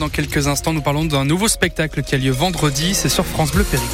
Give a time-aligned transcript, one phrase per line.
[0.00, 3.52] Dans quelques instants, nous parlons d'un nouveau spectacle qui a lieu vendredi, c'est sur France
[3.52, 3.88] Bleu Périgord.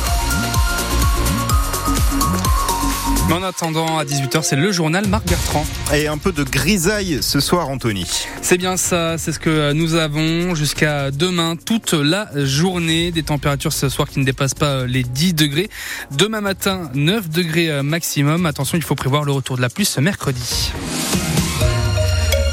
[3.28, 5.66] Mais en attendant, à 18h, c'est le journal Marc Bertrand.
[5.92, 8.10] Et un peu de grisaille ce soir, Anthony.
[8.40, 13.12] C'est bien ça, c'est ce que nous avons jusqu'à demain, toute la journée.
[13.12, 15.68] Des températures ce soir qui ne dépassent pas les 10 degrés.
[16.10, 18.46] Demain matin, 9 degrés maximum.
[18.46, 20.72] Attention, il faut prévoir le retour de la pluie ce mercredi.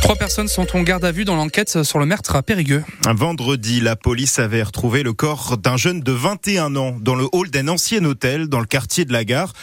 [0.10, 2.84] Trois personnes sont en garde à vue dans l'enquête sur le meurtre à Périgueux.
[3.06, 7.28] Un vendredi, la police avait retrouvé le corps d'un jeune de 21 ans dans le
[7.32, 9.54] hall d'un ancien hôtel dans le quartier de la gare.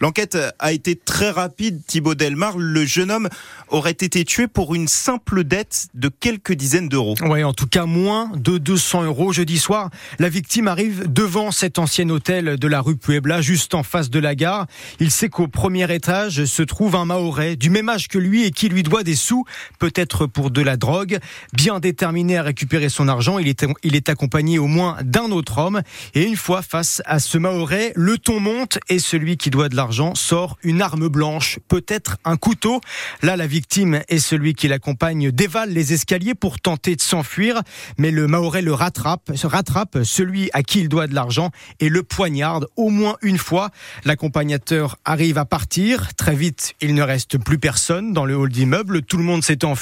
[0.00, 1.82] L'enquête a été très rapide.
[1.86, 3.28] Thibaut Delmar, le jeune homme
[3.68, 7.14] aurait été tué pour une simple dette de quelques dizaines d'euros.
[7.20, 9.34] Oui, en tout cas moins de 200 euros.
[9.34, 13.82] Jeudi soir, la victime arrive devant cet ancien hôtel de la rue Puebla, juste en
[13.82, 14.66] face de la gare.
[14.98, 18.50] Il sait qu'au premier étage se trouve un Mahorais du même âge que lui et
[18.50, 19.44] qui lui doit des sous
[19.90, 21.18] peut-être pour de la drogue.
[21.52, 25.58] Bien déterminé à récupérer son argent, il est, il est accompagné au moins d'un autre
[25.58, 25.82] homme.
[26.14, 29.76] Et une fois face à ce Mahorais, le ton monte et celui qui doit de
[29.76, 32.80] l'argent sort une arme blanche, peut-être un couteau.
[33.22, 37.62] Là, la victime et celui qui l'accompagne dévalent les escaliers pour tenter de s'enfuir,
[37.98, 42.02] mais le Mahorais le rattrape, rattrape celui à qui il doit de l'argent et le
[42.02, 43.70] poignarde au moins une fois.
[44.04, 46.14] L'accompagnateur arrive à partir.
[46.14, 49.02] Très vite, il ne reste plus personne dans le hall d'immeuble.
[49.02, 49.79] Tout le monde s'est enfui.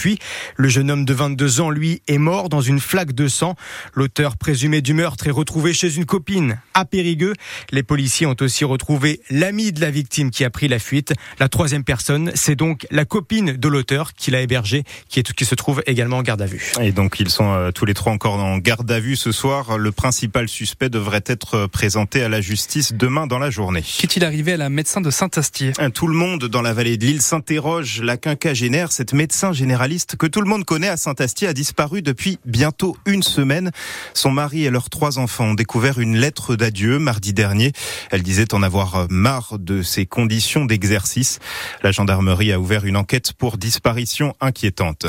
[0.56, 3.54] Le jeune homme de 22 ans, lui, est mort dans une flaque de sang.
[3.94, 7.34] L'auteur présumé du meurtre est retrouvé chez une copine à Périgueux.
[7.70, 11.12] Les policiers ont aussi retrouvé l'ami de la victime qui a pris la fuite.
[11.40, 15.44] La troisième personne, c'est donc la copine de l'auteur qui l'a hébergé, qui, est, qui
[15.44, 16.72] se trouve également en garde à vue.
[16.80, 19.78] Et donc ils sont euh, tous les trois encore en garde à vue ce soir.
[19.78, 23.82] Le principal suspect devrait être présenté à la justice demain dans la journée.
[23.98, 25.72] Qu'est-il arrivé à la médecin de Saint-Astier?
[25.94, 28.00] Tout le monde dans la vallée de l'île s'interroge.
[28.02, 29.87] La quinquagénaire, cette médecin généraliste
[30.18, 33.70] que tout le monde connaît à Saint-Astier, a disparu depuis bientôt une semaine.
[34.12, 37.72] Son mari et leurs trois enfants ont découvert une lettre d'adieu mardi dernier.
[38.10, 41.38] Elle disait en avoir marre de ses conditions d'exercice.
[41.82, 45.06] La gendarmerie a ouvert une enquête pour disparition inquiétante.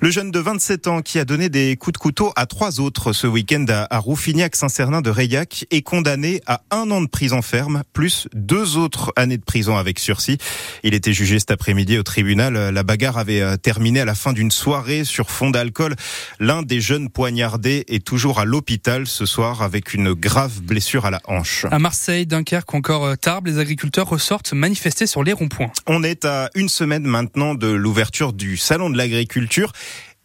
[0.00, 3.12] Le jeune de 27 ans qui a donné des coups de couteau à trois autres
[3.12, 8.28] ce week-end à Rouffignac-Saint-Cernin de Reillac est condamné à un an de prison ferme plus
[8.32, 10.38] deux autres années de prison avec sursis.
[10.84, 12.54] Il était jugé cet après-midi au tribunal.
[12.70, 15.96] La bagarre avait terminé à la fin d'une soirée sur fond d'alcool.
[16.38, 21.10] L'un des jeunes poignardés est toujours à l'hôpital ce soir avec une grave blessure à
[21.10, 21.66] la hanche.
[21.70, 25.72] À Marseille, Dunkerque, encore Tarbes, les agriculteurs ressortent manifester sur les ronds-points.
[25.86, 29.72] On est à une semaine maintenant de l'ouverture du salon de l'agriculture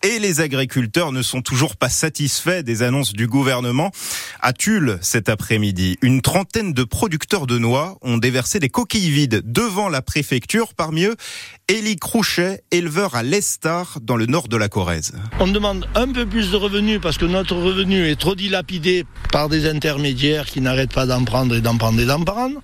[0.03, 3.91] et les agriculteurs ne sont toujours pas satisfaits des annonces du gouvernement.
[4.41, 9.41] À Tulle, cet après-midi, une trentaine de producteurs de noix ont déversé des coquilles vides
[9.45, 10.73] devant la préfecture.
[10.75, 11.15] Parmi eux,
[11.67, 15.13] Élie Crouchet, éleveur à l'Estar, dans le nord de la Corrèze.
[15.39, 19.49] On demande un peu plus de revenus parce que notre revenu est trop dilapidé par
[19.49, 22.61] des intermédiaires qui n'arrêtent pas d'en prendre et d'en prendre et d'en prendre.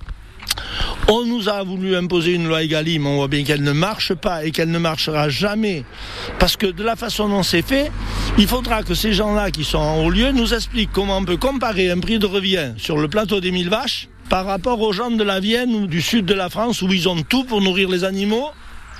[1.15, 4.45] On nous a voulu imposer une loi Egalim, on voit bien qu'elle ne marche pas
[4.45, 5.85] et qu'elle ne marchera jamais.
[6.39, 7.91] Parce que de la façon dont c'est fait,
[8.39, 11.37] il faudra que ces gens-là qui sont en haut lieu nous expliquent comment on peut
[11.37, 15.11] comparer un prix de revient sur le plateau des mille vaches par rapport aux gens
[15.11, 17.89] de la Vienne ou du sud de la France où ils ont tout pour nourrir
[17.89, 18.49] les animaux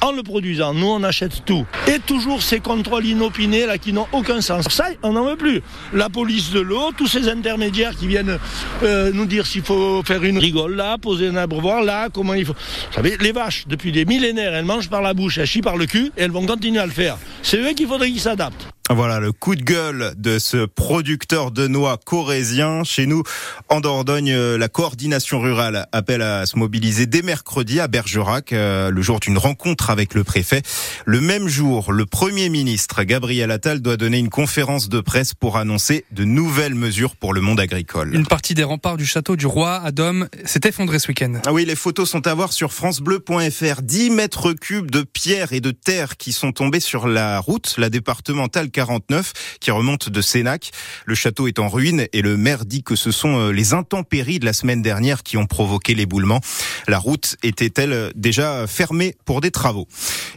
[0.03, 0.73] en le produisant.
[0.73, 1.65] Nous, on achète tout.
[1.87, 4.67] Et toujours ces contrôles inopinés là qui n'ont aucun sens.
[4.69, 5.61] Ça, on n'en veut plus.
[5.93, 8.37] La police de l'eau, tous ces intermédiaires qui viennent
[8.83, 12.45] euh, nous dire s'il faut faire une rigole là, poser un abreuvoir là, comment il
[12.45, 12.53] faut.
[12.53, 15.77] Vous savez, les vaches, depuis des millénaires, elles mangent par la bouche, elles chient par
[15.77, 17.17] le cul et elles vont continuer à le faire.
[17.41, 18.67] C'est eux qu'il faudrait qu'ils s'adaptent.
[18.89, 22.83] Voilà le coup de gueule de ce producteur de noix corésien.
[22.83, 23.23] Chez nous,
[23.69, 29.21] en Dordogne, la coordination rurale appelle à se mobiliser dès mercredi à Bergerac, le jour
[29.21, 30.61] d'une rencontre avec le préfet.
[31.05, 35.55] Le même jour, le Premier ministre Gabriel Attal doit donner une conférence de presse pour
[35.55, 38.13] annoncer de nouvelles mesures pour le monde agricole.
[38.13, 41.39] Une partie des remparts du château du roi à Dôme s'est effondrée ce week-end.
[41.45, 43.81] Ah oui, les photos sont à voir sur francebleu.fr.
[43.81, 47.89] 10 mètres cubes de pierre et de terre qui sont tombés sur la route, la
[47.89, 50.71] départementale 49 qui remonte de Sénac.
[51.05, 54.45] Le château est en ruine et le maire dit que ce sont les intempéries de
[54.45, 56.41] la semaine dernière qui ont provoqué l'éboulement.
[56.87, 59.87] La route était-elle déjà fermée pour des travaux?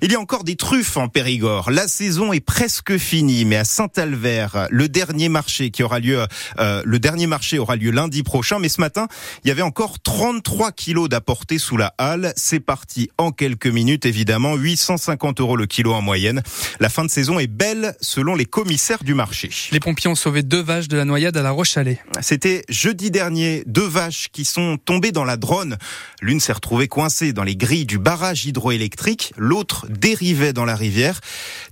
[0.03, 1.71] Il y a encore des truffes en Périgord.
[1.71, 6.25] La saison est presque finie, mais à Saint-Albert, le dernier marché qui aura lieu,
[6.59, 8.59] euh, le dernier marché aura lieu lundi prochain.
[8.59, 9.09] Mais ce matin,
[9.45, 12.33] il y avait encore 33 kilos d'apportés sous la halle.
[12.37, 14.55] C'est parti en quelques minutes, évidemment.
[14.55, 16.43] 850 euros le kilo en moyenne.
[16.81, 19.51] La fin de saison est belle selon les commissaires du marché.
[19.73, 22.01] Les pompiers ont sauvé deux vaches de la noyade à la Roche-Alais.
[22.21, 25.77] C'était jeudi dernier, deux vaches qui sont tombées dans la Dronne.
[26.21, 31.21] L'une s'est retrouvée coincée dans les grilles du barrage hydroélectrique, l'autre dérivait dans la rivière.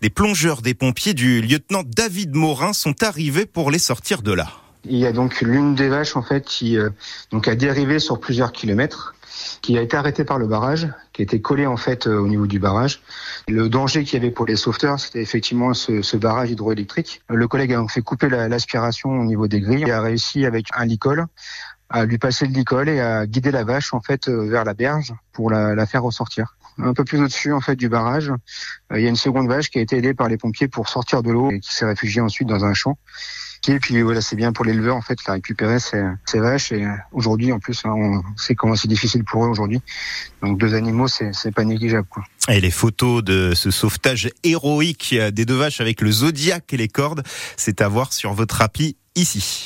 [0.00, 4.48] Des plongeurs des pompiers du lieutenant David Morin sont arrivés pour les sortir de là.
[4.86, 6.90] Il y a donc l'une des vaches en fait qui euh,
[7.30, 9.14] donc a dérivé sur plusieurs kilomètres,
[9.62, 12.46] qui a été arrêtée par le barrage, qui été collée en fait euh, au niveau
[12.46, 13.00] du barrage.
[13.48, 17.22] Le danger qu'il y avait pour les sauveteurs, c'était effectivement ce, barrage hydroélectrique.
[17.28, 20.84] Le collègue a fait couper l'aspiration au niveau des grilles et a réussi avec un
[20.84, 21.26] licol
[21.94, 24.74] à lui passer le licol et à guider la vache en fait euh, vers la
[24.74, 26.56] berge pour la, la faire ressortir.
[26.78, 28.32] Un peu plus au-dessus en fait du barrage,
[28.92, 31.22] il y a une seconde vache qui a été aidée par les pompiers pour sortir
[31.22, 32.98] de l'eau et qui s'est réfugiée ensuite dans un champ.
[33.68, 36.72] Et puis voilà, c'est bien pour l'éleveur en fait, de récupérer ces, ces vaches.
[36.72, 39.80] Et aujourd'hui, en plus, hein, on sait comment c'est difficile pour eux aujourd'hui.
[40.42, 42.08] Donc deux animaux, c'est pas négligeable.
[42.10, 42.24] Quoi.
[42.48, 46.88] Et les photos de ce sauvetage héroïque des deux vaches avec le zodiaque et les
[46.88, 47.22] cordes,
[47.56, 49.62] c'est à voir sur votre appli ici.